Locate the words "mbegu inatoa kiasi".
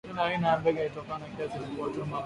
0.59-1.59